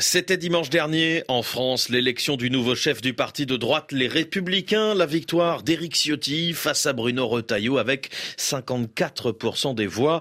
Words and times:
C'était 0.00 0.36
dimanche 0.36 0.70
dernier 0.70 1.22
en 1.28 1.42
France 1.42 1.88
l'élection 1.88 2.36
du 2.36 2.50
nouveau 2.50 2.74
chef 2.74 3.00
du 3.00 3.14
parti 3.14 3.46
de 3.46 3.56
droite 3.56 3.92
Les 3.92 4.08
Républicains, 4.08 4.92
la 4.92 5.06
victoire 5.06 5.62
d'Éric 5.62 5.94
Ciotti 5.94 6.52
face 6.52 6.86
à 6.86 6.92
Bruno 6.92 7.28
Retailleau 7.28 7.78
avec 7.78 8.10
54% 8.36 9.76
des 9.76 9.86
voix. 9.86 10.20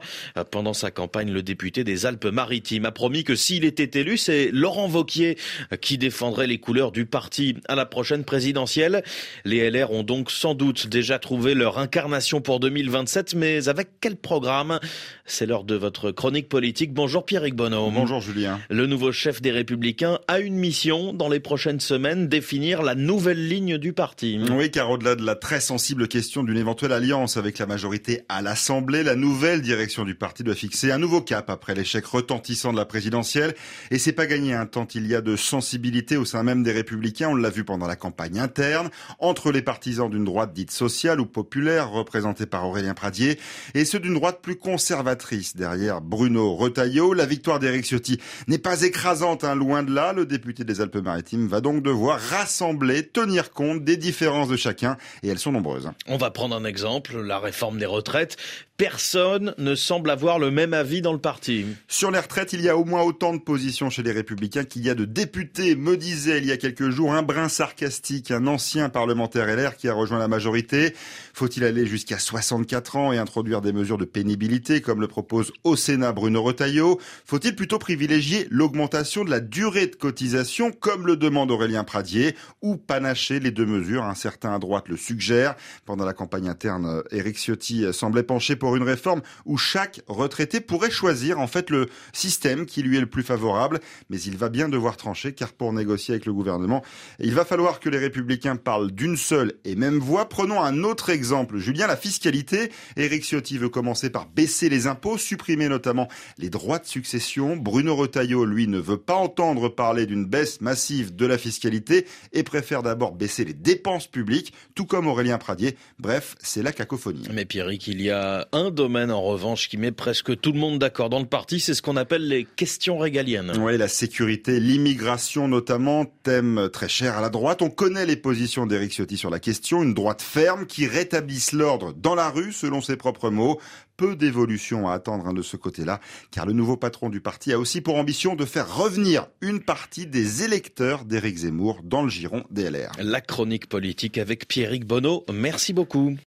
Pendant 0.51 0.73
sa 0.73 0.91
campagne, 0.91 1.31
le 1.31 1.41
député 1.41 1.83
des 1.83 2.05
Alpes-Maritimes 2.05 2.85
a 2.85 2.91
promis 2.91 3.23
que 3.23 3.33
s'il 3.33 3.65
était 3.65 3.99
élu, 3.99 4.19
c'est 4.19 4.51
Laurent 4.51 4.87
Vauquier 4.87 5.39
qui 5.81 5.97
défendrait 5.97 6.45
les 6.45 6.59
couleurs 6.59 6.91
du 6.91 7.07
parti 7.07 7.55
à 7.67 7.73
la 7.73 7.87
prochaine 7.87 8.25
présidentielle. 8.25 9.03
Les 9.43 9.71
LR 9.71 9.91
ont 9.91 10.03
donc 10.03 10.29
sans 10.29 10.53
doute 10.53 10.85
déjà 10.85 11.17
trouvé 11.17 11.55
leur 11.55 11.79
incarnation 11.79 12.41
pour 12.41 12.59
2027, 12.59 13.33
mais 13.33 13.67
avec 13.69 13.87
quel 14.01 14.17
programme? 14.17 14.79
C'est 15.25 15.47
l'heure 15.47 15.63
de 15.63 15.73
votre 15.73 16.11
chronique 16.11 16.47
politique. 16.47 16.93
Bonjour 16.93 17.25
Pierrick 17.25 17.55
Bonhomme. 17.55 17.95
Bonjour 17.95 18.21
Julien. 18.21 18.59
Le 18.69 18.85
nouveau 18.85 19.11
chef 19.11 19.41
des 19.41 19.62
républicain 19.63 20.19
a 20.27 20.41
une 20.41 20.55
mission 20.55 21.13
dans 21.13 21.29
les 21.29 21.39
prochaines 21.39 21.79
semaines, 21.79 22.27
définir 22.27 22.83
la 22.83 22.95
nouvelle 22.95 23.47
ligne 23.47 23.77
du 23.77 23.93
parti. 23.93 24.37
Oui, 24.51 24.69
car 24.69 24.91
au-delà 24.91 25.15
de 25.15 25.25
la 25.25 25.35
très 25.35 25.61
sensible 25.61 26.09
question 26.09 26.43
d'une 26.43 26.57
éventuelle 26.57 26.91
alliance 26.91 27.37
avec 27.37 27.59
la 27.59 27.65
majorité 27.65 28.23
à 28.27 28.41
l'Assemblée, 28.41 29.03
la 29.03 29.15
nouvelle 29.15 29.61
direction 29.61 30.03
du 30.03 30.15
parti 30.15 30.43
doit 30.43 30.53
fixer 30.53 30.91
un 30.91 30.97
nouveau 30.97 31.21
cap 31.21 31.49
après 31.49 31.75
l'échec 31.75 32.05
retentissant 32.05 32.73
de 32.73 32.77
la 32.77 32.83
présidentielle. 32.83 33.55
Et 33.89 33.99
c'est 33.99 34.11
pas 34.11 34.25
gagné, 34.25 34.53
hein, 34.53 34.65
tant 34.65 34.85
il 34.93 35.07
y 35.07 35.15
a 35.15 35.21
de 35.21 35.37
sensibilité 35.37 36.17
au 36.17 36.25
sein 36.25 36.43
même 36.43 36.61
des 36.61 36.73
républicains, 36.73 37.29
on 37.29 37.35
l'a 37.35 37.49
vu 37.49 37.63
pendant 37.63 37.87
la 37.87 37.95
campagne 37.95 38.39
interne, 38.39 38.89
entre 39.19 39.53
les 39.53 39.61
partisans 39.61 40.09
d'une 40.09 40.25
droite 40.25 40.51
dite 40.51 40.71
sociale 40.71 41.21
ou 41.21 41.25
populaire, 41.25 41.89
représentée 41.89 42.47
par 42.47 42.67
Aurélien 42.67 42.95
Pradier, 42.95 43.39
et 43.75 43.85
ceux 43.85 44.01
d'une 44.01 44.15
droite 44.15 44.39
plus 44.41 44.57
conservatrice, 44.57 45.55
derrière 45.55 46.01
Bruno 46.01 46.53
Retailleau. 46.53 47.13
La 47.13 47.25
victoire 47.25 47.59
d'Éric 47.59 47.85
Ciotti 47.85 48.19
n'est 48.49 48.57
pas 48.57 48.81
écrasante, 48.81 49.45
hein, 49.45 49.52
loin 49.55 49.83
de 49.83 49.93
là, 49.93 50.13
le 50.13 50.25
député 50.25 50.63
des 50.63 50.81
Alpes-Maritimes 50.81 51.47
va 51.47 51.61
donc 51.61 51.83
devoir 51.83 52.19
rassembler, 52.19 53.07
tenir 53.07 53.51
compte 53.51 53.83
des 53.83 53.97
différences 53.97 54.47
de 54.47 54.57
chacun, 54.57 54.97
et 55.21 55.29
elles 55.29 55.39
sont 55.39 55.51
nombreuses. 55.51 55.89
On 56.07 56.17
va 56.17 56.31
prendre 56.31 56.55
un 56.55 56.65
exemple, 56.65 57.21
la 57.21 57.39
réforme 57.39 57.77
des 57.77 57.85
retraites. 57.85 58.37
Personne 58.77 59.53
ne 59.59 59.75
semble 59.75 60.09
avoir 60.09 60.39
le 60.39 60.49
même 60.49 60.73
avis 60.73 61.01
dans 61.01 61.13
le 61.13 61.19
parti. 61.19 61.65
Sur 61.87 62.09
les 62.09 62.19
retraites, 62.19 62.53
il 62.53 62.61
y 62.61 62.69
a 62.69 62.75
au 62.75 62.85
moins 62.85 63.03
autant 63.03 63.31
de 63.31 63.39
positions 63.39 63.91
chez 63.91 64.01
les 64.01 64.11
Républicains 64.11 64.63
qu'il 64.63 64.83
y 64.83 64.89
a 64.89 64.95
de 64.95 65.05
députés, 65.05 65.75
me 65.75 65.95
disait 65.95 66.39
il 66.39 66.45
y 66.45 66.51
a 66.51 66.57
quelques 66.57 66.89
jours 66.89 67.13
un 67.13 67.21
brin 67.21 67.49
sarcastique, 67.49 68.31
un 68.31 68.47
ancien 68.47 68.89
parlementaire 68.89 69.45
LR 69.45 69.77
qui 69.77 69.87
a 69.89 69.93
rejoint 69.93 70.17
la 70.17 70.27
majorité. 70.27 70.95
Faut-il 71.33 71.63
aller 71.63 71.85
jusqu'à 71.85 72.17
64 72.17 72.95
ans 72.95 73.13
et 73.13 73.19
introduire 73.19 73.61
des 73.61 73.73
mesures 73.73 73.99
de 73.99 74.05
pénibilité 74.05 74.81
comme 74.81 75.01
le 75.01 75.07
propose 75.07 75.53
au 75.63 75.75
Sénat 75.75 76.11
Bruno 76.11 76.41
Retailleau? 76.41 76.99
Faut-il 77.25 77.55
plutôt 77.55 77.77
privilégier 77.77 78.47
l'augmentation 78.49 79.23
de 79.23 79.29
la 79.29 79.39
durée 79.43 79.87
de 79.87 79.95
cotisation, 79.95 80.71
comme 80.71 81.05
le 81.05 81.17
demande 81.17 81.51
Aurélien 81.51 81.83
Pradier, 81.83 82.35
ou 82.61 82.77
panacher 82.77 83.39
les 83.39 83.51
deux 83.51 83.65
mesures. 83.65 84.03
Un 84.03 84.15
certain 84.15 84.55
à 84.55 84.59
droite 84.59 84.89
le 84.89 84.97
suggère. 84.97 85.55
Pendant 85.85 86.05
la 86.05 86.13
campagne 86.13 86.47
interne, 86.47 87.03
Éric 87.11 87.37
Ciotti 87.37 87.85
semblait 87.93 88.23
pencher 88.23 88.55
pour 88.55 88.75
une 88.75 88.83
réforme 88.83 89.21
où 89.45 89.57
chaque 89.57 90.01
retraité 90.07 90.61
pourrait 90.61 90.89
choisir 90.89 91.39
en 91.39 91.47
fait 91.47 91.69
le 91.69 91.87
système 92.13 92.65
qui 92.65 92.81
lui 92.81 92.97
est 92.97 93.01
le 93.01 93.05
plus 93.05 93.23
favorable. 93.23 93.79
Mais 94.09 94.19
il 94.21 94.37
va 94.37 94.49
bien 94.49 94.69
devoir 94.69 94.97
trancher, 94.97 95.33
car 95.33 95.53
pour 95.53 95.73
négocier 95.73 96.13
avec 96.13 96.25
le 96.25 96.33
gouvernement, 96.33 96.83
il 97.19 97.35
va 97.35 97.45
falloir 97.45 97.79
que 97.79 97.89
les 97.89 97.97
républicains 97.97 98.55
parlent 98.55 98.91
d'une 98.91 99.17
seule 99.17 99.53
et 99.65 99.75
même 99.75 99.97
voix. 99.97 100.29
Prenons 100.29 100.61
un 100.61 100.83
autre 100.83 101.09
exemple. 101.09 101.57
Julien, 101.57 101.87
la 101.87 101.97
fiscalité. 101.97 102.71
Éric 102.95 103.23
Ciotti 103.23 103.57
veut 103.57 103.69
commencer 103.69 104.09
par 104.09 104.27
baisser 104.27 104.69
les 104.69 104.87
impôts, 104.87 105.17
supprimer 105.17 105.67
notamment 105.67 106.07
les 106.37 106.49
droits 106.49 106.79
de 106.79 106.85
succession. 106.85 107.57
Bruno 107.57 107.95
Retailleau, 107.95 108.45
lui, 108.45 108.67
ne 108.67 108.79
veut 108.79 108.97
pas 108.97 109.15
entendre 109.15 109.32
parler 109.69 110.05
d'une 110.05 110.25
baisse 110.25 110.61
massive 110.61 111.15
de 111.15 111.25
la 111.25 111.37
fiscalité 111.37 112.05
et 112.31 112.43
préfère 112.43 112.83
d'abord 112.83 113.13
baisser 113.13 113.45
les 113.45 113.53
dépenses 113.53 114.07
publiques, 114.07 114.53
tout 114.75 114.85
comme 114.85 115.07
Aurélien 115.07 115.37
Pradier. 115.37 115.75
Bref, 115.99 116.35
c'est 116.39 116.63
la 116.63 116.71
cacophonie. 116.71 117.27
Mais 117.31 117.45
Pierrick, 117.45 117.87
il 117.87 118.01
y 118.01 118.09
a 118.09 118.47
un 118.51 118.71
domaine 118.71 119.11
en 119.11 119.21
revanche 119.21 119.69
qui 119.69 119.77
met 119.77 119.91
presque 119.91 120.39
tout 120.39 120.51
le 120.51 120.59
monde 120.59 120.79
d'accord 120.79 121.09
dans 121.09 121.19
le 121.19 121.25
parti, 121.25 121.59
c'est 121.59 121.73
ce 121.73 121.81
qu'on 121.81 121.97
appelle 121.97 122.27
les 122.27 122.45
questions 122.45 122.97
régaliennes. 122.97 123.53
Oui, 123.59 123.77
la 123.77 123.87
sécurité, 123.87 124.59
l'immigration 124.59 125.47
notamment, 125.47 126.05
thème 126.05 126.69
très 126.71 126.89
cher 126.89 127.17
à 127.17 127.21
la 127.21 127.29
droite. 127.29 127.61
On 127.61 127.69
connaît 127.69 128.05
les 128.05 128.15
positions 128.15 128.65
d'Éric 128.65 128.93
Ciotti 128.93 129.17
sur 129.17 129.29
la 129.29 129.39
question, 129.39 129.83
une 129.83 129.93
droite 129.93 130.21
ferme 130.21 130.65
qui 130.65 130.87
rétablisse 130.87 131.51
l'ordre 131.51 131.93
dans 131.93 132.15
la 132.15 132.29
rue, 132.29 132.53
selon 132.53 132.81
ses 132.81 132.95
propres 132.95 133.29
mots 133.29 133.59
peu 133.97 134.15
d'évolution 134.15 134.87
à 134.87 134.93
attendre 134.93 135.27
hein, 135.27 135.33
de 135.33 135.41
ce 135.41 135.57
côté-là, 135.57 135.99
car 136.31 136.45
le 136.45 136.53
nouveau 136.53 136.77
patron 136.77 137.09
du 137.09 137.21
parti 137.21 137.53
a 137.53 137.59
aussi 137.59 137.81
pour 137.81 137.95
ambition 137.95 138.35
de 138.35 138.45
faire 138.45 138.75
revenir 138.75 139.27
une 139.41 139.59
partie 139.59 140.07
des 140.07 140.43
électeurs 140.43 141.05
d'Éric 141.05 141.37
Zemmour 141.37 141.81
dans 141.83 142.03
le 142.03 142.09
giron 142.09 142.43
DLR. 142.49 142.91
La 142.99 143.21
chronique 143.21 143.67
politique 143.67 144.17
avec 144.17 144.47
Pierrick 144.47 144.85
Bonneau. 144.85 145.25
Merci 145.31 145.73
beaucoup. 145.73 146.15